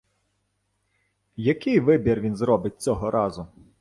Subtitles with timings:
[1.37, 3.47] Який вибір він зробить цього разу?